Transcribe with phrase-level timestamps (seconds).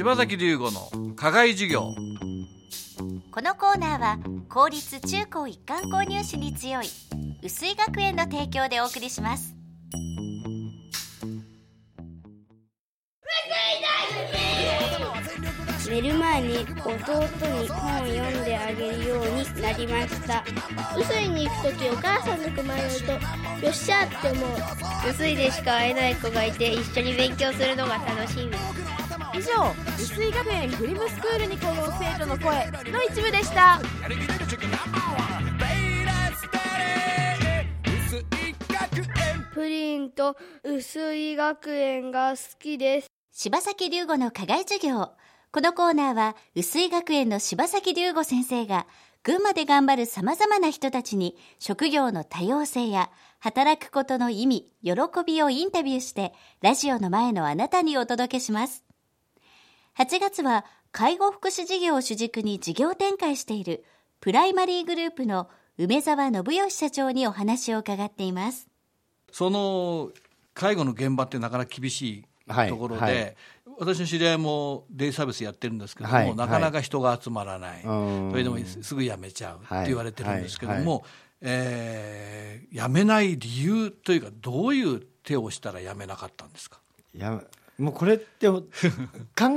[0.00, 1.94] 柴崎龍吾の課外授業。
[3.30, 4.18] このコーナーは
[4.48, 6.86] 公立中高一貫購入士に強い
[7.42, 9.54] 薄井学園の提供でお送りします。
[15.90, 20.42] 寝る前に弟に本を読んであげるようになりました。
[20.98, 23.20] 薄いに行く時お母さんの熊に乗る
[23.60, 24.50] とよっしゃって思う。
[25.10, 28.99] 薄いでしか会えない子がいて一緒に勉強するのが楽しみ
[29.40, 33.80] 以上薄井学園フリムスクールに通う生徒の声の一部でした。
[39.54, 43.10] プリンと薄い学園が好きです。
[43.32, 45.12] 柴崎龍吾の課外授業。
[45.52, 48.86] このコーナーは薄井学園の柴崎龍吾先生が
[49.22, 54.92] 群馬で頑張る様々な人たちに職業の多様性や働くことの意味、喜
[55.26, 58.84] びをインタビューしてラジオの前のあなたにお届けします。
[60.00, 63.84] 8月は介護福祉事業を主軸に事業展開している
[64.18, 68.66] プライマリーグループの梅沢信義社長にお話を伺っています。
[69.30, 70.10] その
[70.54, 72.24] 介護の現場ってなかなか厳しい
[72.70, 73.36] ところで、はいはい。
[73.78, 78.30] 私の知り合いもデイサービスやってるんですけども、はいなかなか人が集まらない、うん。
[78.30, 79.88] それでもすぐ辞めちゃうってはい。
[79.88, 81.02] 言われてるんですけども、はい。
[81.42, 86.80] えー辞めない理由というかどういう手をしたら辞めなかったんですか、
[87.14, 87.42] いや
[87.80, 88.62] もうこれって 考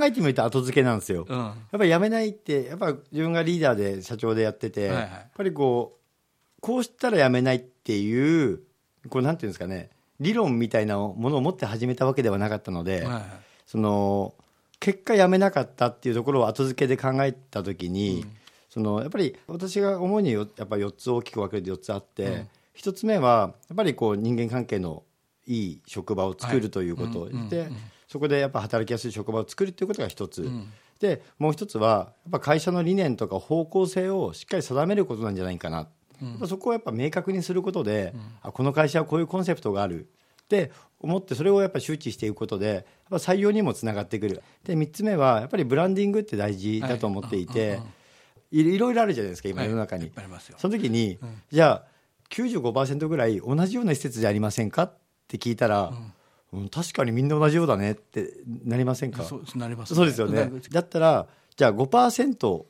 [0.03, 1.37] えてみると後付けなんですよ、うん。
[1.37, 5.03] やっぱり辞めないってやっぱ自分がリーダーで社長でやってて、はいはい。
[5.03, 8.61] やっぱりこうこうしたら辞めないっていう
[9.09, 13.23] こうなんていうんですかね理論みたいなものを持って始めたわけではなかったので、はいはい。
[13.65, 14.33] その
[14.79, 18.25] 結果辞めなかったっていうところを後付けで考えた時に、
[18.69, 25.03] そのやっぱり私が主によやっぱ4つ大きく分けると4つあって、一1つ目はやっぱりこう人間関係の
[25.47, 27.69] いい職場を作るということ、はいうんで
[28.13, 30.47] そこでやっぱ働きやすい職場を作るということが1つ、
[30.99, 35.83] でもう1つはやっぱ会社の理念とか方向性をしっかり定めることなんじゃないかな、や
[36.35, 38.13] っぱそこをやっぱ明確にすることで、
[38.43, 40.07] あこの会社はこういうコンセプトがある。
[40.43, 44.43] って思ってそれをやっぱ周知していくことでやっぱ採用にもつながってくる。
[44.63, 47.79] で3つ目はやっぱりブランディングって大事だと思っていて、
[48.51, 50.07] いいろいろあるじゃないですか今はい世の中に、い。
[50.07, 50.25] っぱい
[50.57, 51.17] その時に、
[51.49, 51.85] じゃあ
[52.29, 54.83] 95%ぐらい同じような施設じゃありませんか？
[54.83, 54.97] っ
[55.27, 56.13] て聞いたら、うん
[56.71, 58.33] 確かにみんな同じようだねって
[58.63, 59.23] なりませんか？
[59.23, 60.51] そうなりますそうですよね。
[60.71, 62.63] だったらじゃあ5%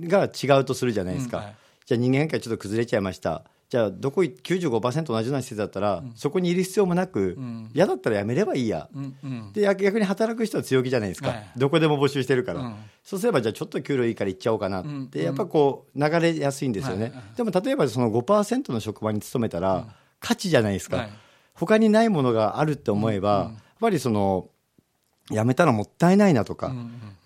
[0.00, 1.54] が違うとするじゃないですか、うんはい。
[1.86, 3.44] じゃあ人間関係ちょっと崩れちゃいました。
[3.68, 7.36] じゃあどこい95%同じような施設だったら、そこにいる必要もなく、
[7.74, 9.52] 嫌だったらやめればいいや、うんうん。
[9.52, 11.50] で逆逆に働く人は強気じゃないですか、はい。
[11.56, 12.74] どこでも募集してるから、うん。
[13.02, 17.22] そうすればじゃあちょっと給料いいから行っちゃおうかなって、んやっぱこう流れやすいんですよね、はいはい。
[17.36, 19.88] でも例えばその5%の職場に勤めたら、
[20.20, 21.10] 価値じゃないですか、はい
[21.54, 24.48] 他にないものがあるって思えば、やっぱりその
[25.30, 26.74] 辞めたらもったいないなとか、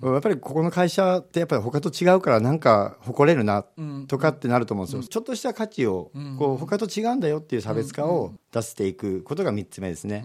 [0.03, 3.65] やっぱりここの会社ってやっぱり他と違うからなんか誇れるな
[4.07, 10.25] とかってなると思うんですよ、ちょっとした価値をこう他と違うんだよっていう差別化を出していくことが3つ目ですね。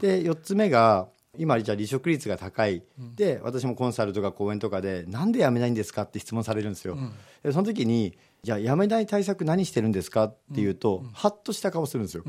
[0.00, 2.82] で4つ目が今じゃあ離職率が高い、
[3.16, 6.96] で私もコンサルとか講演とかでなんで辞めないんですかって質問されるんですよ、
[7.42, 12.24] でその時にじゃあ辞めない対策何してるんですかっていうと、ハッとした顔するんですよ、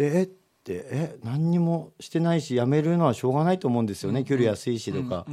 [0.00, 0.22] でえ？
[0.22, 1.18] ってえ？
[1.22, 5.26] 何にもしてないし辞めるのはしょうがないと思うんですよね、給料安いしとか、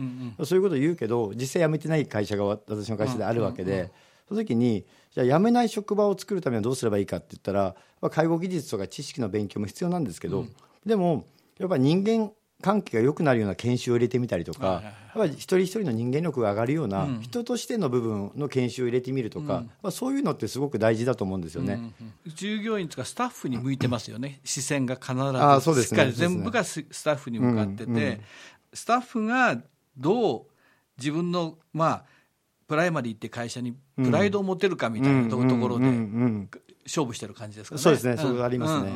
[0.44, 3.92] そういうこと言うけど実際辞めてない会社が私の会社であるわけで、
[4.28, 10.46] その時にじゃあ辞めない職場を作るためにはどうすればいいかって言ったら、まあ、介護技術とか知識の勉強も必要なんですけど、
[10.86, 11.26] でも
[11.60, 12.32] やっぱり人間
[12.62, 21.94] 関係が良くなるような研修を入れてみたりとか、やっぱり一人一人の人間力が上がるような、人としての部分の研修を入れてみるとか、まあ、そういうのってすごく大事だと思うんですよね。
[22.26, 26.06] 従業員とかスタッフに向いてますよね、視線が必あそうですね。
[26.06, 28.22] ずしっかり全部がススタッフに向かってて、
[28.74, 29.62] スタッフが
[29.96, 30.46] どう
[30.98, 32.06] 自分の、まあ、
[32.68, 35.86] プライマリーって会社にプライドを持てるかみたいなとところで
[36.88, 37.82] 勝負してる感じですかね。
[37.82, 38.18] そうですね。
[38.18, 38.92] それありますね。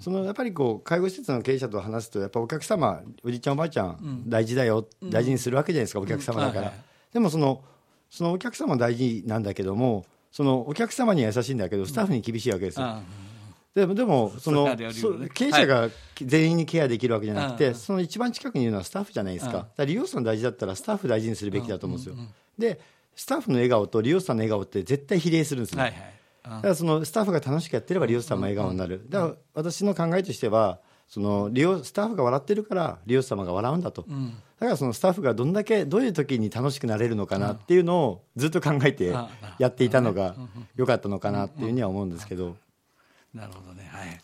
[0.00, 6.72] そのやっぱりこう介護施設の経営者と話すとやっぱお客様おじいちゃんおばあちゃん大事だよ、大事にするわけじゃないですかお客様だから、
[7.12, 7.62] でもその
[8.10, 13.02] そのお客様大事なんだけどもそのお客様には優しいんだけどスタッフに厳しいわけですよ、あ
[13.74, 14.76] でもでもその
[15.34, 15.90] 経営者が
[16.20, 17.74] 全員にケアできるわけじゃなくて、うん。
[17.74, 22.16] その一番近くにいるのはスタッフじゃないですか,、利用者の大事だったらスタッフ大事にするべきだと思うんですよ、
[22.58, 22.80] で
[23.14, 26.17] スタッフの笑顔と利用者さんの笑顔って絶対比例するんですね、
[26.56, 34.08] だからそのスタッフが楽しくやってれば利用者さんも笑顔になる、だから私の考えとしてはその利用スタッフが笑ってるから利用者様が笑うんだと、だ
[34.66, 40.34] からそのスタッフがどんだけどういう時に楽しくなれるのかなっていうのをずっと考えてあやっていたのが
[40.76, 42.56] 良かったのかなっていうふうには思うんですけど。
[43.34, 43.88] なるほどね。
[43.92, 44.20] はい。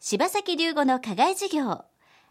[0.00, 1.84] 柴崎龍吾の課外授業。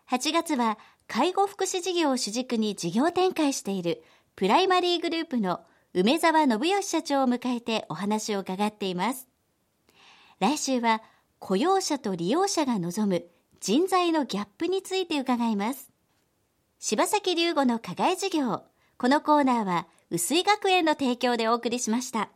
[0.10, 4.04] 8月は介護福祉事業を主軸に事業展開している
[4.36, 5.62] プライマリーグループの
[5.94, 9.28] 梅沢信義社長を迎えてお話を伺っています。
[10.44, 11.02] 来週は
[11.40, 13.24] 雇用者と利用者が望む
[13.62, 15.90] 人材のギャップについて伺います。
[16.80, 18.62] 柴崎龍吾の課外授業。
[18.98, 22.30] このコーナーは、薄井学園の提供でお送りしました。